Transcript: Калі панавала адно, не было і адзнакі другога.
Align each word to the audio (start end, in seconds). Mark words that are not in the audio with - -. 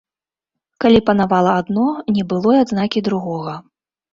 Калі 0.85 0.99
панавала 1.09 1.51
адно, 1.65 1.85
не 2.17 2.23
было 2.33 2.49
і 2.57 2.63
адзнакі 2.63 2.99
другога. 3.11 3.53